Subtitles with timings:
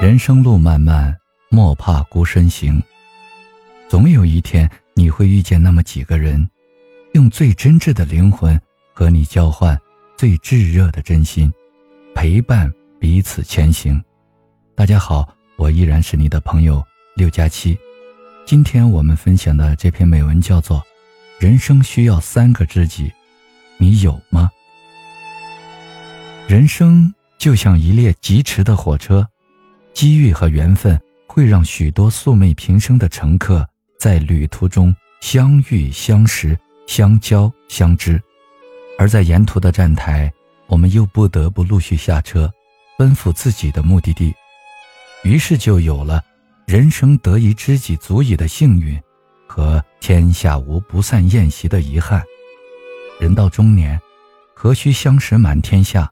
[0.00, 1.14] 人生路漫漫，
[1.50, 2.82] 莫怕孤身行。
[3.86, 6.48] 总有一天，你会遇见那么几个人，
[7.12, 8.58] 用最真挚的灵魂
[8.94, 9.78] 和你交换
[10.16, 11.52] 最炙热的真心，
[12.14, 14.02] 陪伴彼此前行。
[14.74, 16.82] 大家好，我依然是你的朋友
[17.14, 17.78] 六加七。
[18.46, 20.78] 今天我们分享的这篇美文叫做
[21.38, 23.08] 《人生需要三个知己》，
[23.76, 24.50] 你有吗？
[26.48, 29.28] 人生就像一列疾驰的火车。
[30.00, 33.68] 机遇和缘分会让许多素昧平生的乘客
[33.98, 38.18] 在旅途中相遇、相识、相交、相知，
[38.98, 40.32] 而在沿途的站台，
[40.68, 42.50] 我们又不得不陆续下车，
[42.96, 44.32] 奔赴自己的目的地。
[45.22, 46.24] 于是就有了
[46.66, 48.98] “人生得一知己足矣”的幸运，
[49.46, 52.24] 和“天下无不散宴席”的遗憾。
[53.20, 54.00] 人到中年，
[54.54, 56.10] 何须相识满天下，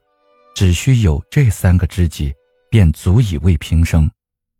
[0.53, 2.31] 只需有这三个知己。
[2.69, 4.09] 便足以为平生。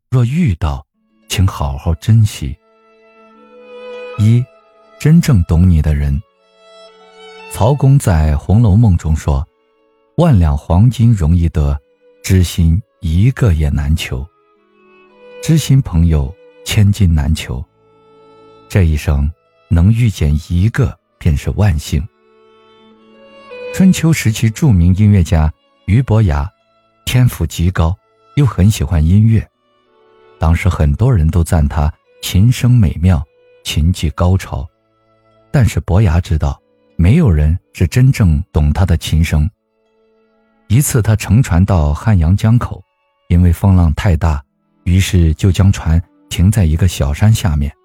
[0.10, 0.86] 若遇到，
[1.28, 2.58] 请好好珍惜。
[4.18, 4.44] 一，
[5.00, 6.20] 真正懂你的人。
[7.52, 9.48] 曹公在《红楼梦》中说
[10.18, 11.80] ：“万两黄金容易得，
[12.24, 14.28] 知心一个也难求。
[15.42, 16.34] 知心朋友
[16.66, 17.64] 千金难求。
[18.68, 19.32] 这一生
[19.68, 22.06] 能遇见一个，便是万幸。”
[23.74, 25.54] 春秋时期著名音乐家
[25.86, 26.50] 俞伯牙。
[27.12, 27.98] 天赋极高，
[28.36, 29.44] 又很喜欢音乐。
[30.38, 33.20] 当时很多人都赞他琴声美妙，
[33.64, 34.64] 琴技高超。
[35.52, 36.62] 但是伯牙知道，
[36.98, 39.50] 没有人是真正懂他的琴声。
[40.68, 42.80] 一次，他乘船到汉阳江口，
[43.30, 44.46] 因为风浪太大，
[44.84, 47.76] 于是就将船停在一个小山下面。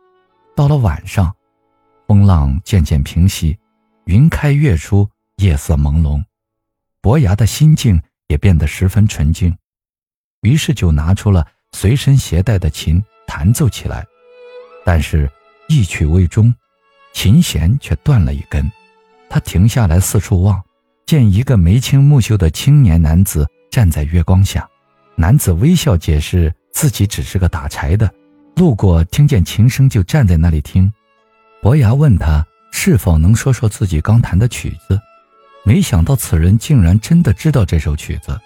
[0.55, 1.35] 到了晚上，
[2.07, 3.57] 风浪渐渐平息，
[4.05, 6.23] 云开月出，夜色朦胧，
[7.01, 7.99] 伯牙的心境。
[8.29, 9.57] 也变得十分纯净，
[10.43, 14.05] 于是就拿出了随身携带的琴弹奏起来。
[14.85, 15.31] 但是，
[15.69, 16.55] 一曲未终，
[17.13, 18.71] 琴弦却断了一根。
[19.31, 20.63] 他停下来四处望，
[21.07, 24.69] 见一个眉清目秀的青年男子站在月光下。
[25.17, 28.13] 男子微笑解释自己只是个打柴的，
[28.57, 30.93] 路过听见琴声就站在那里听。
[31.63, 35.01] 伯牙问他是否能说说自己刚弹的曲子。
[35.67, 38.39] 没想到此人竟然真的知道这首曲子，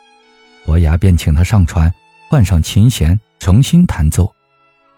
[0.64, 1.92] 伯牙便请他上船，
[2.30, 4.32] 换上琴弦，重新弹奏。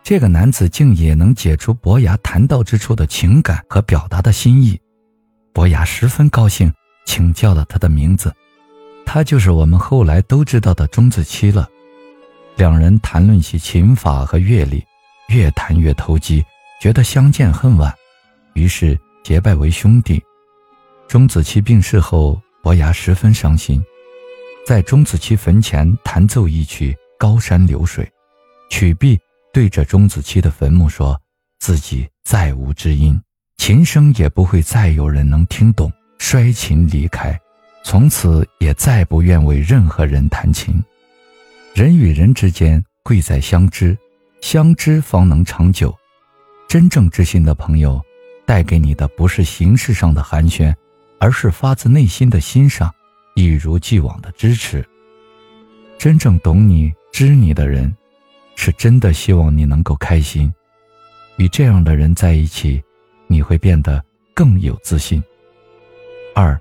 [0.03, 4.79] 这个男子竟也能解除伯牙弹到之处的情感和表达的心意，
[5.55, 6.73] 伯牙十分高兴，
[7.07, 8.35] 请教了他的名字，
[9.07, 11.69] 他就是我们后来都知道的钟子期了。
[12.57, 14.85] 两人谈论起琴法和乐理，
[15.29, 16.45] 越谈越投机，
[16.83, 17.95] 觉得相见恨晚，
[18.53, 20.23] 于是结拜为兄弟。
[21.11, 23.83] 钟子期病逝后，伯牙十分伤心，
[24.65, 28.05] 在钟子期坟前弹奏一曲《高山流水》，
[28.71, 29.19] 曲毕
[29.53, 31.21] 对着钟子期的坟墓说
[31.59, 33.21] ：“自己再无知音，
[33.57, 37.37] 琴声也不会再有人能听懂，摔琴离开，
[37.83, 40.81] 从此也再不愿为任何人弹琴。
[41.75, 43.99] 人与人之间贵在相知，
[44.43, 45.93] 相知方能长久。
[46.69, 48.01] 真正知心的朋友，
[48.47, 50.73] 带给你的不是形式上的寒暄。”
[51.21, 52.93] 而是发自内心的欣赏，
[53.37, 54.85] 一如既往的支持。
[55.99, 57.95] 真正懂你、知你的人，
[58.57, 60.53] 是真的希望你能够开心。
[61.37, 62.83] 与这样的人在一起，
[63.27, 64.03] 你会变得
[64.35, 65.23] 更有自信。
[66.35, 66.59] 二，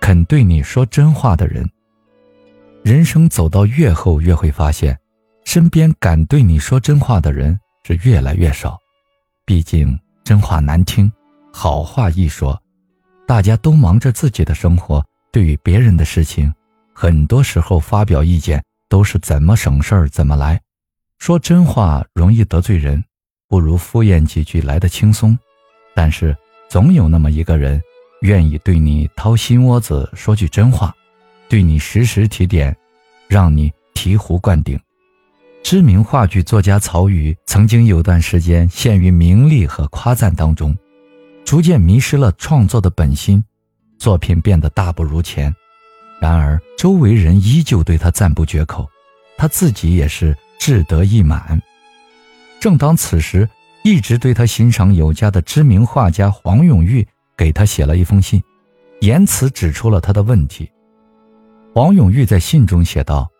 [0.00, 1.68] 肯对你说真话的人。
[2.84, 4.96] 人生走到越后，越会发现，
[5.44, 8.78] 身边敢对你说真话的人是越来越少。
[9.44, 11.10] 毕竟真话难听，
[11.52, 12.60] 好话易说。
[13.26, 16.52] 大家都忙着自己的生活，对于别人的事情，
[16.92, 20.60] 很多时候发表意见都是怎么省事儿怎么来。
[21.18, 23.02] 说真话容易得罪人，
[23.48, 25.36] 不如敷衍几句来的轻松。
[25.92, 26.36] 但是
[26.68, 27.82] 总有那么一个人，
[28.20, 30.94] 愿意对你掏心窝子说句真话，
[31.48, 32.76] 对你时时提点，
[33.26, 34.78] 让你醍醐灌顶。
[35.64, 40.76] 知名话剧作家曹禺曾经有段时间陷于名利和夸赞当中。
[41.46, 43.42] 逐渐迷失了创作的本心，
[44.00, 45.54] 作品变得大不如前。
[46.20, 48.84] 然而，周围人依旧对他赞不绝口，
[49.38, 51.62] 他自己也是志得意满。
[52.58, 53.48] 正当此时，
[53.84, 57.06] 一直对他欣赏有加的知名画家黄永玉
[57.36, 58.42] 给他写了一封信，
[59.00, 60.68] 言辞指出了他的问题。
[61.72, 63.30] 黄永玉在信中写道：“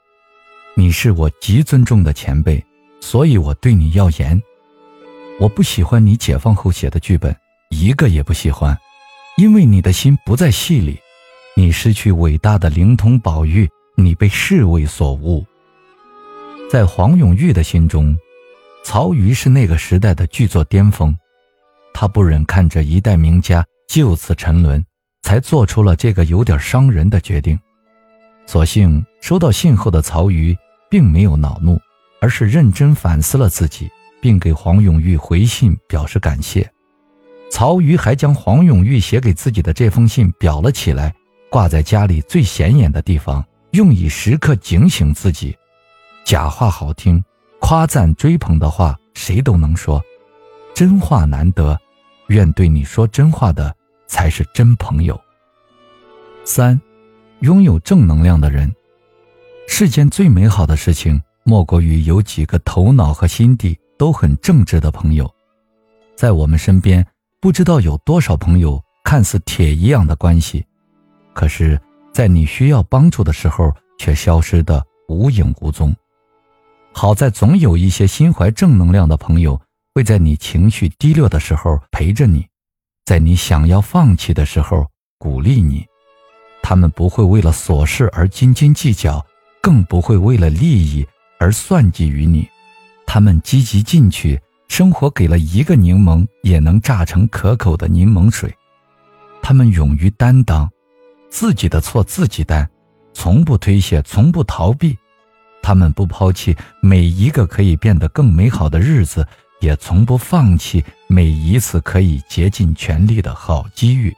[0.76, 2.64] 你是我极尊重的前辈，
[3.00, 4.40] 所以我对你要严。
[5.40, 7.34] 我不喜欢你解放后写的剧本。”
[7.70, 8.76] 一个也不喜欢，
[9.36, 10.98] 因为你的心不在戏里，
[11.56, 15.44] 你失去伟大的灵通宝玉，你被世味所误。
[16.70, 18.16] 在黄永玉的心中，
[18.84, 21.16] 曹禺是那个时代的剧作巅峰。
[21.92, 24.84] 他不忍看着一代名家就此沉沦，
[25.22, 27.58] 才做出了这个有点伤人的决定。
[28.46, 30.56] 所幸收到信后的曹禺
[30.90, 31.80] 并没有恼怒，
[32.20, 33.90] 而是认真反思了自己，
[34.20, 36.70] 并给黄永玉回信表示感谢。
[37.50, 41.14] 曹禺还将黄永玉写给自己的这封信裱了起来，
[41.50, 45.56] 挂在家里最显眼的地方，用以时刻警醒自己。
[46.24, 47.22] 假话好听，
[47.60, 50.02] 夸赞追捧的话谁都能说，
[50.74, 51.78] 真话难得。
[52.28, 53.72] 愿对你说真话的
[54.08, 55.18] 才是真朋友。
[56.44, 56.78] 三，
[57.40, 58.74] 拥有正能量的人，
[59.68, 65.32] 世间最美好的事情莫过于有几个头脑和心地都很正直的朋友。
[66.16, 67.06] 在我们身边，
[67.46, 70.66] 不知道有多少朋友看似铁一样的关系，
[71.32, 71.80] 可是，
[72.12, 75.94] 在你需要帮助的时候却消失的无影无踪。
[76.92, 79.60] 好在总有一些心怀正能量的朋友，
[79.94, 82.44] 会在你情绪低落的时候陪着你，
[83.04, 84.84] 在你想要放弃的时候
[85.16, 85.86] 鼓励你。
[86.64, 89.24] 他们不会为了琐事而斤斤计较，
[89.62, 91.06] 更不会为了利益
[91.38, 92.48] 而算计于你。
[93.06, 94.36] 他们积极进取，
[94.68, 98.54] 生活给了一个柠檬也能榨成可口的柠檬水。
[99.42, 100.68] 他们勇于担当，
[101.30, 102.68] 自己的错自己担，
[103.14, 104.96] 从不推卸，从不逃避。
[105.62, 109.26] 他们不抛弃每一个可以变得更美好的日子，
[109.60, 114.14] 也从不放弃每一次可以竭尽全力的好机遇。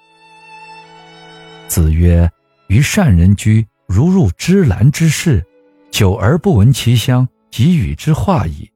[1.68, 2.30] 子曰
[2.68, 5.44] ：“与善人居，如入芝兰之室，
[5.90, 8.70] 久而不闻其香，即与之化矣；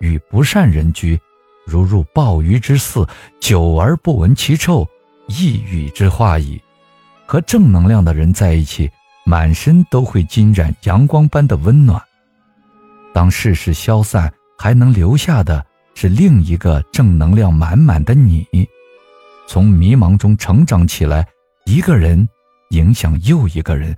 [0.00, 1.18] 与不善人居，
[1.64, 3.06] 如入鲍鱼之肆，
[3.40, 4.86] 久而不闻其臭，
[5.28, 6.60] 亦与之化矣。”
[7.24, 8.90] 和正能量的人在一起。
[9.26, 12.02] 满身都会浸染阳光般的温暖。
[13.12, 15.64] 当世事消散，还能留下的
[15.94, 18.44] 是另一个正能量满满的你。
[19.46, 21.24] 从迷茫中成长起来，
[21.64, 22.28] 一个人
[22.70, 23.96] 影响又一个人，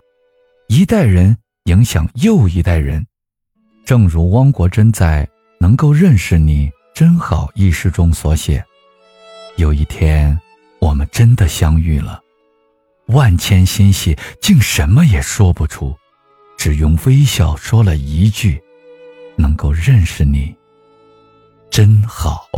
[0.67, 1.35] 一代人
[1.65, 3.03] 影响又一代人。
[3.87, 5.25] 正如汪国真在
[5.63, 8.65] 《能够认识你真好》一诗中所写
[9.55, 10.37] ：“有一天，
[10.81, 12.21] 我们真的相遇了。”
[13.07, 15.97] 万千欣喜，竟什么也说不出，
[16.59, 18.61] 只用微笑说了一句
[19.39, 20.53] ：“能够认识你，
[21.71, 22.49] 真好。”